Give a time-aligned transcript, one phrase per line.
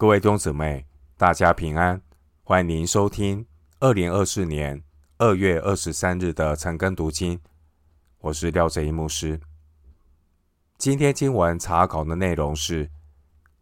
[0.00, 0.86] 各位弟兄姊妹，
[1.18, 2.00] 大家平安！
[2.42, 3.46] 欢迎您收听
[3.80, 4.82] 二零二四年
[5.18, 7.38] 二月二十三日的晨更读经。
[8.20, 9.38] 我是廖哲一牧师。
[10.78, 12.90] 今天经文查考的内容是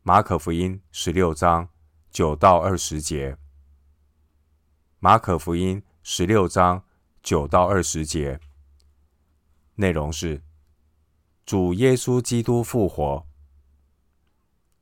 [0.04, 1.69] 马可福音十六章
[2.12, 3.36] 九到二十节。
[5.00, 6.84] 马可福音十六章
[7.20, 8.39] 九到二十节，
[9.75, 10.41] 内容是
[11.45, 13.27] 主耶稣基督复活。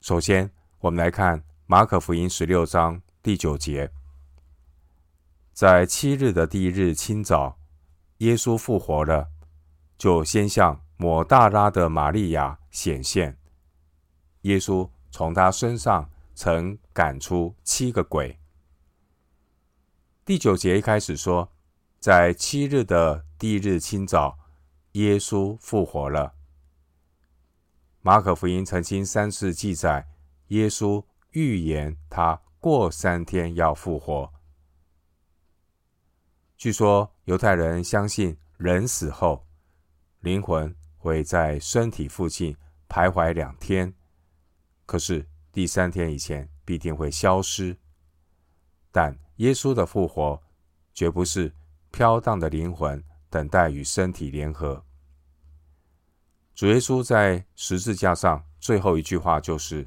[0.03, 0.51] 首先，
[0.87, 3.91] 我们来看马可福音十六章第九节，
[5.53, 7.59] 在七日的第一日清早，
[8.19, 9.29] 耶稣复活了，
[9.99, 13.37] 就先向抹大拉的玛利亚显现。
[14.43, 18.39] 耶稣从他身上曾赶出七个鬼。
[20.25, 21.51] 第九节一开始说，
[21.99, 24.39] 在七日的第一日清早，
[24.93, 26.35] 耶稣复活了。
[28.03, 30.07] 马可福音曾经三次记载。
[30.49, 34.33] 耶稣预言他过三天要复活。
[36.57, 39.47] 据说犹太人相信人死后，
[40.21, 42.57] 灵魂会在身体附近
[42.89, 43.93] 徘徊两天，
[44.87, 47.77] 可是第三天以前必定会消失。
[48.93, 50.41] 但耶稣的复活
[50.95, 51.53] 绝不是
[51.91, 54.85] 飘荡的灵魂等待与身体联合。
[56.55, 59.87] 主耶稣在十字架上最后一句话就是。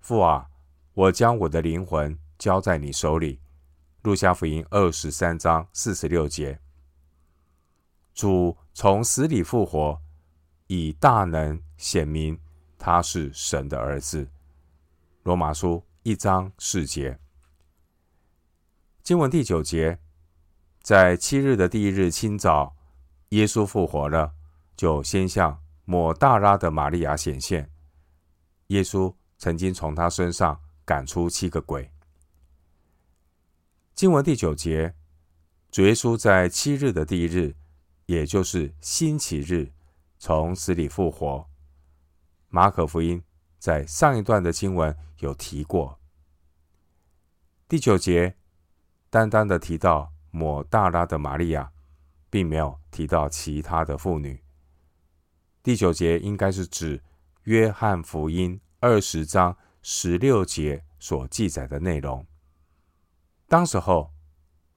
[0.00, 0.48] 父啊，
[0.94, 3.40] 我将我的灵魂交在你手里。
[4.02, 6.60] 路加福音二十三章四十六节。
[8.14, 10.00] 主从死里复活，
[10.68, 12.40] 以大能显明
[12.78, 14.30] 他是神的儿子。
[15.24, 17.18] 罗马书一章四节。
[19.02, 19.98] 经文第九节，
[20.80, 22.76] 在七日的第一日清早，
[23.30, 24.32] 耶稣复活了，
[24.76, 27.70] 就先向抹大拉的玛利亚显现。
[28.68, 29.14] 耶稣。
[29.38, 31.90] 曾经从他身上赶出七个鬼。
[33.94, 34.94] 经文第九节，
[35.70, 37.54] 主耶稣在七日的第一日，
[38.06, 39.72] 也就是星期日，
[40.18, 41.48] 从死里复活。
[42.48, 43.22] 马可福音
[43.58, 46.00] 在上一段的经文有提过。
[47.68, 48.36] 第九节
[49.10, 51.72] 单单的提到抹大拉的玛利亚，
[52.30, 54.42] 并没有提到其他的妇女。
[55.62, 57.02] 第九节应该是指
[57.44, 58.60] 约翰福音。
[58.80, 62.24] 二十章十六节所记载的内容。
[63.48, 64.12] 当时候，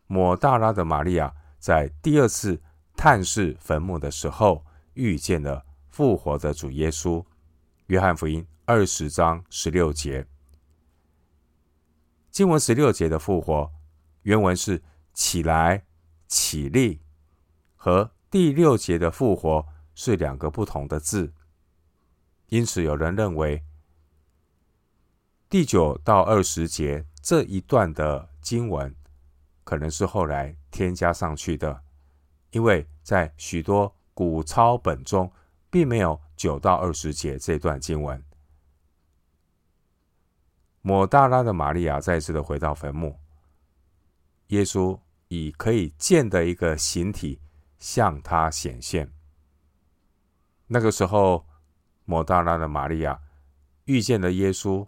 [0.08, 2.60] 抹大拉的玛利亚在第二次
[2.96, 7.24] 探视坟墓的时候，遇见了复活的主耶稣。
[7.88, 10.26] 约翰福音二十章十六节，
[12.32, 13.72] 经文十六节的复活，
[14.24, 14.82] 原文是
[15.14, 15.86] 起来、
[16.28, 17.02] 起立，
[17.76, 21.34] 和第六节的复活是两个不同的字。
[22.48, 23.64] 因此，有人认为。
[25.52, 28.96] 第九到二十节这一段的经文，
[29.66, 31.84] 可能是后来添加上去的，
[32.52, 35.30] 因为在许多古抄本中，
[35.70, 38.24] 并没有九到二十节这段经文。
[40.82, 43.20] 抹大拉的玛利亚再次的回到坟墓，
[44.48, 44.98] 耶稣
[45.28, 47.42] 以可以见的一个形体
[47.78, 49.12] 向他显现。
[50.68, 51.46] 那个时候，
[52.06, 53.20] 抹大拉的玛利亚
[53.84, 54.88] 遇见了耶稣。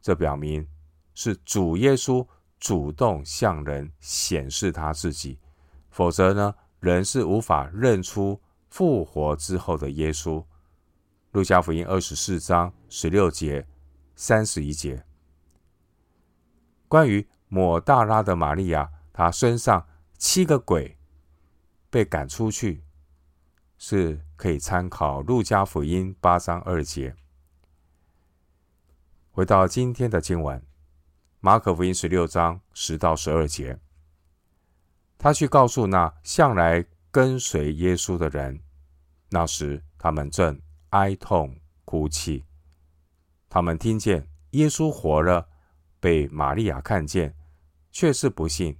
[0.00, 0.66] 这表明
[1.14, 2.26] 是主耶稣
[2.58, 5.38] 主动向人显示他自己，
[5.90, 10.44] 否则呢，人是无法认出复活之后的耶稣。
[11.32, 13.66] 路加福音二十四章十六节、
[14.16, 15.04] 三十一节，
[16.88, 19.86] 关于抹大拉的玛利亚，她身上
[20.18, 20.96] 七个鬼
[21.88, 22.82] 被赶出去，
[23.78, 27.14] 是可以参考路加福音八章二节。
[29.40, 30.62] 回到今天的经文，
[31.40, 33.78] 马可福音十六章十到十二节，
[35.16, 38.60] 他去告诉那向来跟随耶稣的人，
[39.30, 42.44] 那时他们正哀痛哭泣。
[43.48, 45.48] 他们听见耶稣活了，
[46.00, 47.34] 被玛利亚看见，
[47.90, 48.76] 却是不信。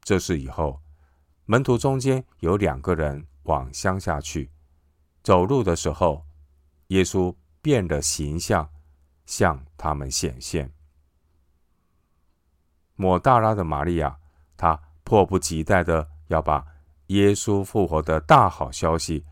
[0.00, 0.80] 这事以后，
[1.44, 4.50] 门徒中间有两个人往乡下去，
[5.22, 6.24] 走路的时候，
[6.86, 8.71] 耶稣变了形象。
[9.32, 10.70] 向他们显现。
[12.96, 14.18] 抹大拉的玛利亚，
[14.58, 16.62] 她迫不及待的要把
[17.06, 19.24] 耶稣复活的大好消息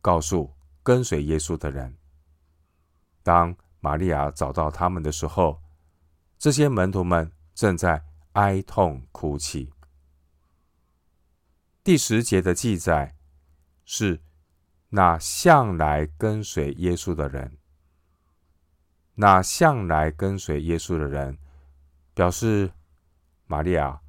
[0.00, 0.54] 告诉
[0.84, 1.98] 跟随耶稣的人。
[3.24, 5.60] 当玛利亚找到他们的时候，
[6.38, 8.04] 这些门徒们正在
[8.34, 9.72] 哀痛哭泣。
[11.82, 13.16] 第十节的记载
[13.84, 14.22] 是
[14.90, 17.59] 那向来跟随耶稣的人。
[19.14, 21.36] 那向来跟随耶稣的人，
[22.14, 22.70] 表示
[23.46, 24.00] 玛利亚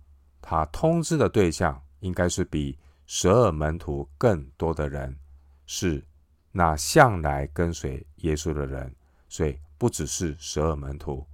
[0.41, 5.17] 她通知的对象应该是比十二门徒更多的人，
[5.65, 6.05] 是
[6.51, 8.95] 那向来跟随耶稣的人，
[9.27, 11.25] 所以不只是十二门徒，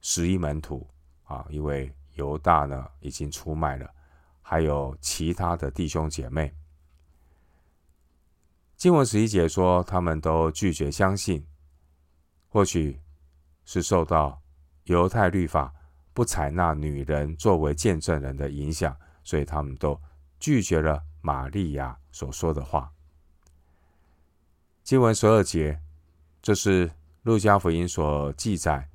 [0.00, 0.88] 十一门徒
[1.24, 3.88] 啊，因为犹大呢已经出卖了，
[4.40, 6.52] 还有其他的弟兄姐妹。
[8.76, 11.46] 经文十一节说，他们都拒绝相信。
[12.52, 13.00] 或许
[13.64, 14.38] 是受到
[14.84, 15.72] 犹太律法
[16.12, 18.94] 不采纳女人作为见证人的影响，
[19.24, 19.98] 所以他们都
[20.38, 22.92] 拒绝了玛利亚所说的话。
[24.82, 25.80] 经文十二节，
[26.42, 28.86] 这是路加福音所记载，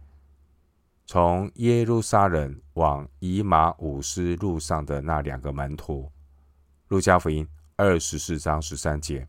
[1.07, 6.12] 从耶路撒冷往以马忤斯路上的那两个门徒。
[6.89, 9.27] 路加福音二十四章十三节。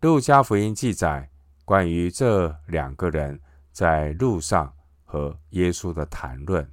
[0.00, 1.28] 路加福音记载
[1.64, 3.40] 关于这两个人
[3.72, 4.72] 在路上
[5.04, 6.68] 和耶稣的谈论，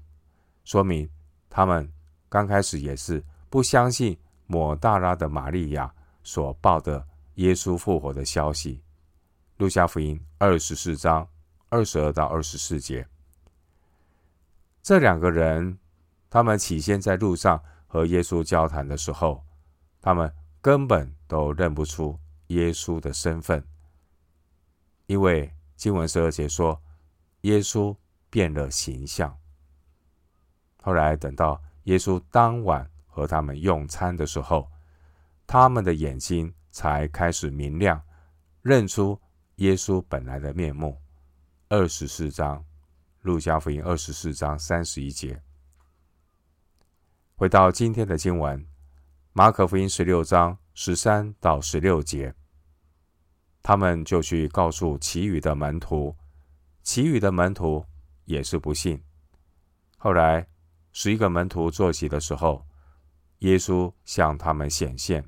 [0.63, 1.09] 说明
[1.49, 1.91] 他们
[2.29, 4.17] 刚开始也是不相信
[4.47, 5.93] 抹大拉的玛利亚
[6.23, 7.05] 所报的
[7.35, 8.81] 耶稣复活的消息。
[9.57, 11.27] 路加福音二十四章
[11.69, 13.07] 二十二到二十四节，
[14.81, 15.77] 这两个人，
[16.29, 19.43] 他们起先在路上和耶稣交谈的时候，
[20.01, 22.19] 他们根本都认不出。
[22.47, 23.63] 耶稣的身份，
[25.11, 26.81] 因为经文十二节说，
[27.41, 27.93] 耶稣
[28.29, 29.37] 变了形象。
[30.81, 34.71] 后来等到耶稣当晚和他们用餐的时候，
[35.45, 38.01] 他们的眼睛才开始明亮，
[38.61, 39.19] 认出
[39.55, 40.97] 耶稣本来的面目。
[41.67, 42.63] 二十四章，
[43.19, 45.41] 路加福音二十四章三十一节。
[47.35, 48.65] 回到今天的经文，
[49.33, 52.33] 马可福音十六章十三到十六节。
[53.63, 56.15] 他们就去告诉其余的门徒，
[56.81, 57.85] 其余的门徒
[58.25, 59.01] 也是不信。
[59.97, 60.47] 后来
[60.91, 62.65] 十一个门徒坐席的时候，
[63.39, 65.23] 耶稣向他们显现，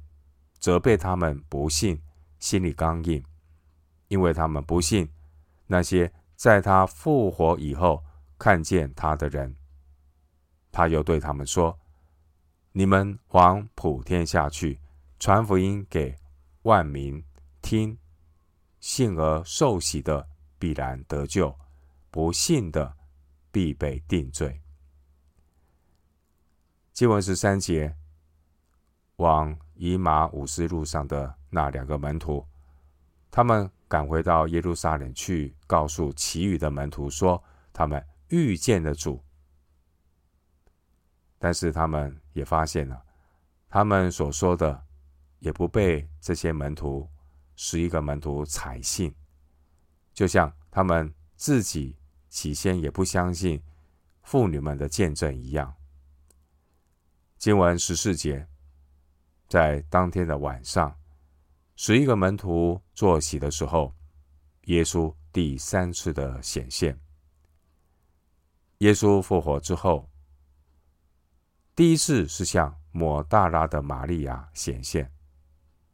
[0.60, 2.02] 责备他们不信，
[2.40, 3.24] 心里刚硬，
[4.08, 5.10] 因为他们不信
[5.68, 8.04] 那些在他复活以后
[8.38, 9.56] 看见他的人。
[10.72, 11.80] 他又对他们说
[12.74, 14.80] ：“你们往普天下去，
[15.20, 16.16] 传福音给
[16.64, 17.24] 万民
[17.62, 17.96] 听。”
[18.84, 20.28] 信而受洗的
[20.60, 21.58] 必然得救，
[22.12, 22.98] 不信的
[23.50, 24.62] 必被定罪。
[26.92, 27.96] 经文十三节，
[29.16, 32.46] 往以马忤斯路上的那两个门徒，
[33.32, 37.42] 他们赶回到耶路撒冷去，告诉其余的门徒说，
[37.72, 39.24] 他们遇见了主。
[41.40, 43.02] 但是他们也发现了，
[43.70, 44.84] 他们所说的
[45.40, 47.10] 也不被这些门徒。
[47.56, 49.14] 十一个门徒采信，
[50.14, 51.96] 就像他们自己
[52.30, 53.62] 起先也不相信
[54.24, 55.76] 妇女们的见证一样。
[57.38, 58.48] 经文十四节，
[59.48, 60.98] 在当天的晚上，
[61.76, 63.94] 十一个门徒坐席的时候，
[64.64, 67.00] 耶稣第三次的显现。
[68.80, 70.10] 耶稣复活之后，
[71.76, 75.12] 第一次是向抹大拉的玛利亚显现，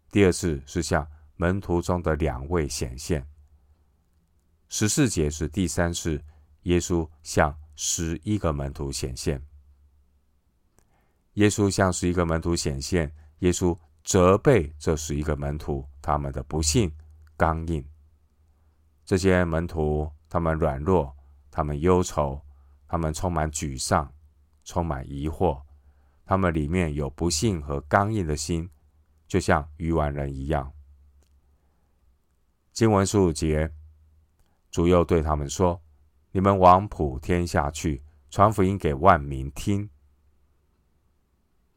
[0.09, 1.07] 第二次是向。
[1.41, 3.25] 门徒中的两位显现，
[4.68, 6.21] 十四节是第三次，
[6.63, 9.42] 耶稣向十一个门徒显现。
[11.35, 13.09] 耶稣向十一个门徒显现，
[13.40, 13.73] 耶稣
[14.04, 16.92] 责备这十一个门徒他们的不信、
[17.37, 17.87] 刚硬。
[19.06, 21.16] 这些门徒他们软弱，
[21.49, 22.42] 他们忧愁，
[22.85, 24.14] 他们充满沮丧，
[24.66, 25.61] 充满疑惑，
[26.25, 28.69] 他们里面有不信和刚硬的心，
[29.25, 30.69] 就像愚顽人一样。
[32.71, 33.71] 经文十五节，
[34.71, 35.81] 主又对他们说
[36.31, 39.90] ：“你们往普天下去，传福音给万民听。”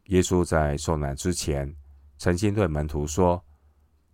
[0.06, 1.75] 耶稣在受难之前，
[2.18, 3.44] 曾经对门徒说：“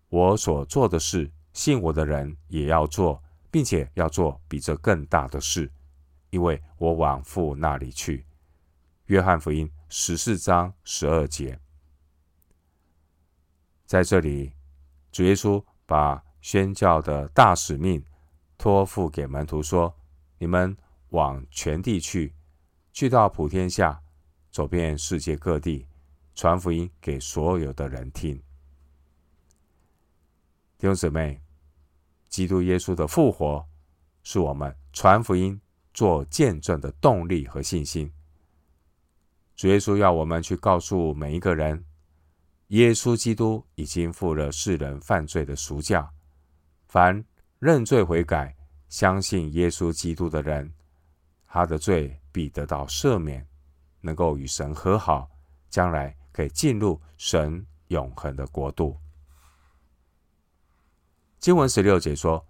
[0.08, 5.70] 我所做的事，信我的人也要做，并且要做比这更大的事，
[6.30, 8.24] 因为我往父那里去。”
[9.06, 11.58] 约翰福音十四章十二节，
[13.86, 14.52] 在这里，
[15.10, 18.02] 主耶稣把宣教的大使命
[18.56, 19.94] 托付给门徒说
[20.38, 20.76] ：“你们
[21.10, 22.34] 往全地去，
[22.92, 24.00] 去到普天下，
[24.50, 25.86] 走遍世界各地，
[26.34, 28.36] 传福音给所有的人听。”
[30.78, 31.42] 弟兄姊妹，
[32.28, 33.66] 基督耶稣的复活
[34.22, 35.60] 是我们传福音、
[35.92, 38.10] 做见证的动力和信心。
[39.56, 41.84] 主耶稣要我们去告诉每一个人，
[42.68, 46.12] 耶稣基督已经付了世人犯罪的赎价。
[46.88, 47.22] 凡
[47.58, 48.56] 认罪悔改、
[48.88, 50.72] 相信耶稣基督的人，
[51.46, 53.46] 他的罪必得到赦免，
[54.00, 55.30] 能够与神和好，
[55.68, 58.98] 将来可以进入神永恒的国度。
[61.38, 62.44] 经文十六节说：“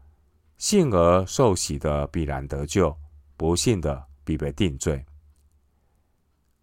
[0.57, 2.97] 信而受洗的必然得救，
[3.37, 5.04] 不信的必被定罪。”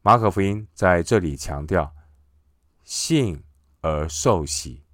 [0.01, 1.94] 马可福音在这里强调
[2.84, 3.44] 信
[3.82, 4.85] 而受洗，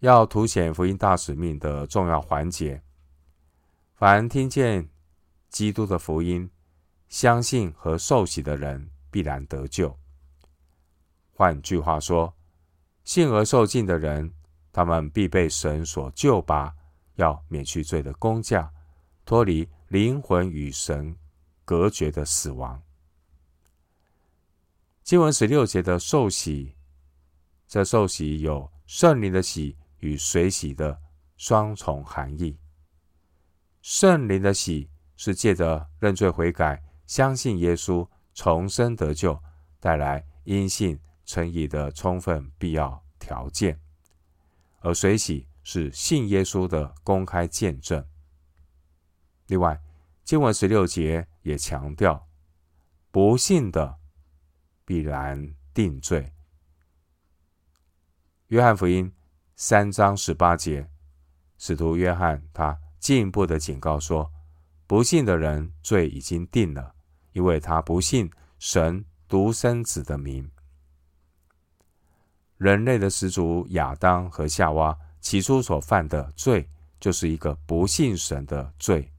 [0.00, 2.82] 要凸显福音大使命的重要环节。
[3.94, 4.88] 凡听见
[5.50, 6.50] 基督的福音、
[7.08, 9.94] 相信和受洗的人，必然得救。
[11.32, 12.34] 换句话说，
[13.04, 14.32] 信而受浸的人，
[14.72, 16.74] 他们必被神所救拔，
[17.16, 18.72] 要免去罪的工价，
[19.26, 21.14] 脱离灵魂与神
[21.64, 22.82] 隔绝的死亡。
[25.02, 26.74] 经文十六节的受洗，
[27.68, 31.00] 这受洗有圣灵的洗与水洗的
[31.36, 32.58] 双重含义。
[33.80, 39.42] 圣灵的洗是借着认罪悔改、相信耶稣重生得救，
[39.78, 43.76] 带来因信称义的充分必要条件；
[44.80, 48.04] 而水洗是信耶稣的公开见证。
[49.46, 49.80] 另外，
[50.24, 52.28] 经文十六节也强调，
[53.10, 54.00] 不信的。
[54.82, 56.32] 必然定罪。
[58.48, 59.12] 约翰福音
[59.62, 60.88] 三章十八节，
[61.58, 64.32] 使徒约翰他进一步的警告说：
[64.86, 66.94] 不信的人罪已经定了，
[67.32, 70.50] 因为他不信神独生子的名。
[72.56, 76.66] 人类的始祖亚当和夏娃起初所犯的罪，
[76.98, 79.12] 就是一个不信神的罪。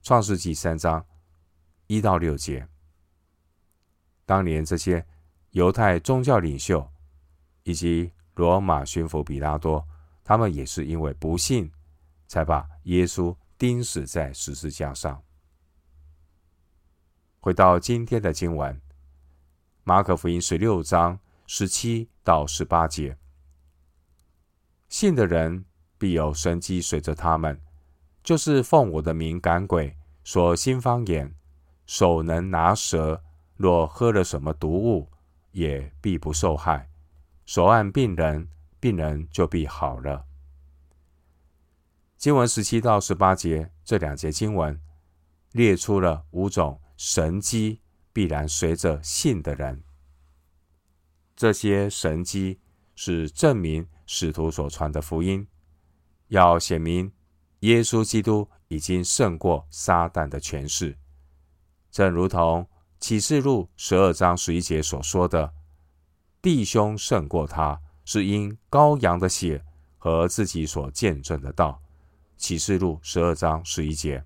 [0.00, 1.04] 创世纪三章
[1.88, 2.68] 一到六节。
[4.24, 5.04] 当年这些
[5.50, 6.88] 犹太宗教领袖
[7.64, 9.84] 以及罗马巡抚比拉多，
[10.22, 11.72] 他们也是因为不信，
[12.28, 15.22] 才把耶稣钉死在十字架上。
[17.40, 18.80] 回到今天的经文，
[19.84, 23.16] 马可福音十六章十七到十八节，
[24.88, 25.64] 信的人
[25.96, 27.60] 必有神迹随着他们，
[28.22, 31.34] 就是奉我的名赶鬼，说新方言，
[31.86, 33.22] 手能拿蛇。
[33.56, 35.10] 若喝了什么毒物，
[35.52, 36.90] 也必不受害。
[37.46, 40.26] 手按病人，病人就必好了。
[42.18, 44.78] 经文十七到十八节这两节经文
[45.52, 47.80] 列出了五种神迹，
[48.12, 49.82] 必然随着信的人。
[51.34, 52.60] 这些神迹
[52.94, 55.46] 是证明使徒所传的福音，
[56.28, 57.12] 要显明
[57.60, 60.98] 耶稣基督已经胜过撒旦的权势，
[61.90, 62.68] 正如同。
[62.98, 65.52] 启示录十二章十一节所说的
[66.46, 69.64] 弟兄胜过他，是因羔羊的血
[69.98, 71.82] 和自己所见证的道。
[72.36, 74.24] 启示录十二章十一节，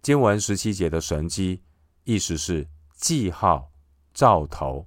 [0.00, 1.64] 经文十七节的神迹，
[2.04, 3.72] 意思是记号、
[4.14, 4.86] 兆头。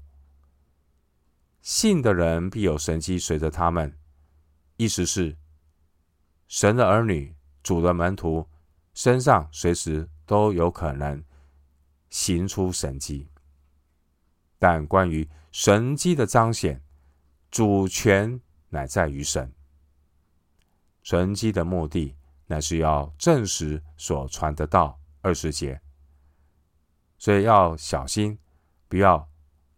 [1.61, 3.99] 信的人必有神迹随着他们，
[4.77, 5.37] 意思是
[6.47, 8.47] 神的儿女、主的门徒
[8.93, 11.21] 身上随时都有可能。
[12.09, 13.27] 行出神迹，
[14.63, 16.81] 但关于神迹的彰显，
[17.51, 18.39] 主权
[18.69, 19.51] 乃在于神。
[21.01, 22.15] 神迹的目的
[22.45, 24.97] 乃是要证实所传的道。
[25.21, 25.81] 二十节，
[27.17, 28.39] 所以要小心，
[28.87, 29.29] 不要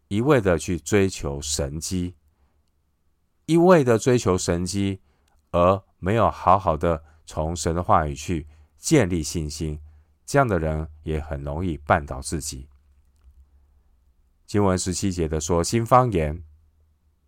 [0.07, 2.15] 一味的去追求神迹，
[3.47, 5.01] 一味的追求神迹，
[5.49, 9.81] 而没有好好的从神的话语去建立信心。
[10.27, 12.69] 这样的人也很容易绊倒自己。
[14.45, 16.43] 经文十七节的说新方言，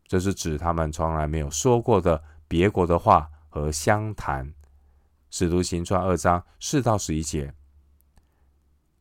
[0.06, 4.54] 这是指他们从来没有说过的别国的话和乡谈。
[5.30, 7.54] 使徒行传二章四到十一节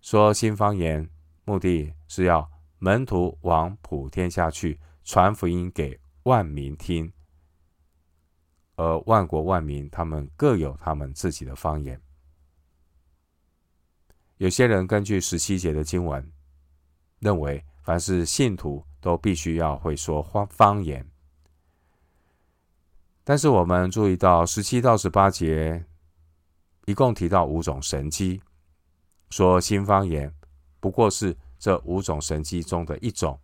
[0.00, 1.08] 说新方言，
[1.44, 7.12] 目的是要门徒往普天下去传福音给万民听，
[8.74, 12.00] 而万国万民他们各有他们自己的方言。
[14.38, 16.32] 有些人根据十七节的经文，
[17.20, 21.08] 认为凡是信徒都必须要会说方方言。
[23.22, 25.84] 但是我们注意到十七到十八节，
[26.86, 28.42] 一共提到五种神迹，
[29.30, 30.34] 说新方言
[30.80, 33.38] 不过是这五种神迹中的一种。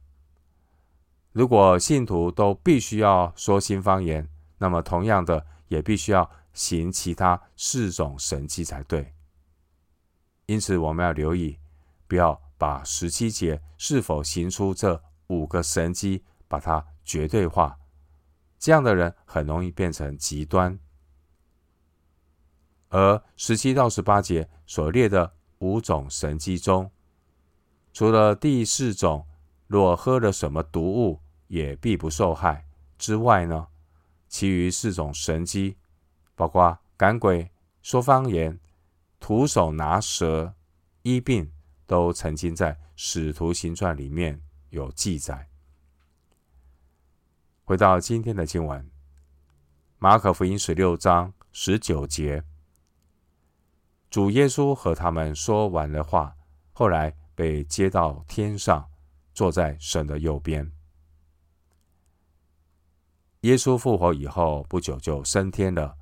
[1.31, 9.15] 如果信徒都必须要说新方言，那么同样的也必须要行其他四种神迹才对。
[10.47, 11.61] 因此，我们要留意，
[12.09, 17.76] 不要把十七节是否行出这五个神机，把它绝对化。
[18.57, 20.78] 这样的人很容易变成极端，
[22.90, 26.88] 而十七到十八节所列的五种神机中，
[27.92, 29.26] 除了第四种，
[29.66, 32.64] 若喝了什么毒物也必不受害
[32.97, 33.66] 之外呢，
[34.28, 35.76] 其余四种神机，
[36.37, 37.50] 包括赶鬼、
[37.83, 38.61] 说方言、
[39.19, 40.54] 徒手拿蛇、
[41.02, 41.50] 医病，
[41.93, 45.47] 都曾经在《使徒行传》里面有记载。
[47.65, 48.83] 回到今天的经文，
[49.99, 52.43] 《马可福音》十六章十九节，
[54.09, 56.35] 主耶稣和他们说完了话，
[56.73, 58.89] 后来被接到天上。
[59.35, 60.71] 坐在神的右边。
[63.41, 65.97] 耶稣复活以后不久就升天了，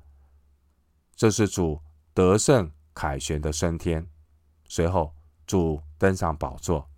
[1.15, 1.81] 这是主
[2.13, 4.05] 得胜凯旋的升天。
[4.67, 5.15] 随后，
[5.51, 6.89] 主登上宝座。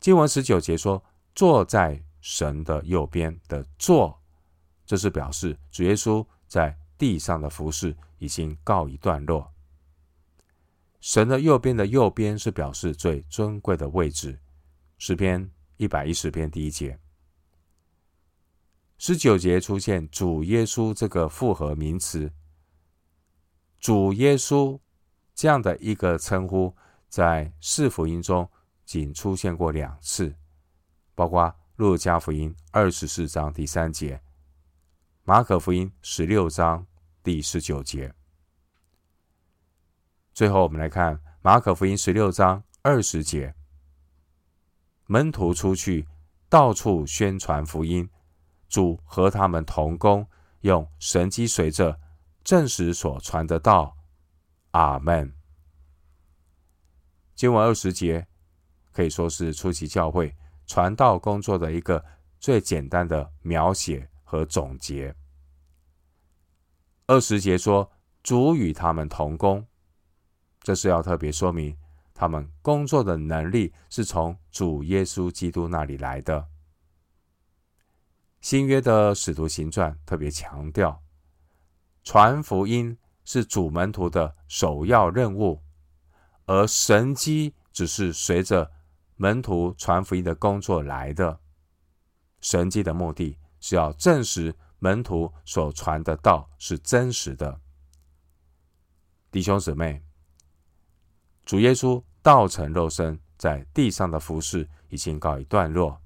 [0.00, 1.00] 经文十九节说
[1.32, 4.20] ：“坐在神的右边的坐”，
[4.84, 9.54] 这是表示主耶稣在地上的服事已经告一段落。
[11.00, 14.40] 神的右边的右边是表示最尊贵的位置。
[14.96, 16.98] 诗篇一百一十篇第一节，
[18.98, 22.32] 十九节出现主耶稣这个复合名词。
[23.78, 24.80] 主耶稣
[25.32, 26.74] 这样的一个称呼，
[27.08, 28.48] 在四福音中
[28.84, 30.34] 仅出现过两次，
[31.14, 34.20] 包括路加福音二十四章第三节，
[35.24, 36.86] 马可福音十六章
[37.22, 38.14] 第十九节。
[40.34, 43.54] 最后，我们来看马可福音十六章二十节。
[45.06, 46.06] 门徒出去，
[46.48, 48.08] 到处宣传福音。
[48.68, 50.28] 主和他们同工，
[50.60, 51.98] 用神迹随着
[52.44, 53.96] 证实所传的道。
[54.72, 55.37] 阿门。
[57.38, 58.26] 经文二十节
[58.90, 60.34] 可以说是初期教会
[60.66, 62.04] 传道工作的一个
[62.40, 65.14] 最简单的描写和总结。
[67.06, 67.88] 二十节说
[68.24, 69.64] 主与他们同工，
[70.62, 71.76] 这是要特别说明。
[72.12, 76.44] 他们工作的能力是从主耶稣基督那里来的。
[78.40, 81.00] 新约的使徒行传特别强调，
[82.02, 85.62] 传福音是主门徒的首要任务，
[86.48, 88.72] 而神迹只是随着
[89.14, 91.38] 门徒传福音的工作来的。
[92.40, 97.60] 神迹的目的是要证实门徒所传的道是真实的。
[99.30, 100.02] 弟兄姊妹，
[101.44, 102.02] 主耶稣。
[102.20, 105.98] 道成肉身，在地上的服事已经告一段落。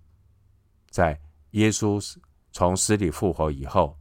[0.88, 1.20] 在
[1.52, 2.16] 耶稣
[2.52, 3.98] 从死里复活以后，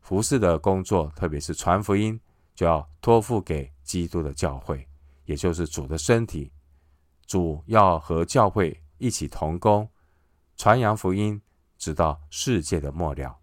[0.00, 2.18] 服事的工作，特别是传福音，
[2.54, 4.88] 就要托付给基督的教会，
[5.24, 6.52] 也就是主的身体。
[7.26, 9.88] 主要和教会一起同工，
[10.56, 11.40] 传扬福音，
[11.78, 13.38] 直到世界的末了。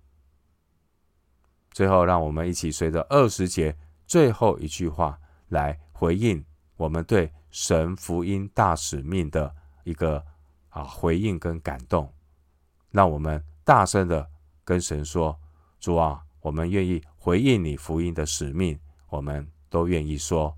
[1.72, 6.44] 最后，让我们一起随着二十节最后一句话来回应
[6.78, 7.32] 我们对。
[7.54, 10.26] 神福音大使命的一个
[10.70, 12.10] 啊回应跟感动，
[12.92, 14.26] 让我们大声的
[14.64, 15.38] 跟神说
[15.78, 20.58] ：“主啊，我们愿意回应你福音的使命，我们都愿意说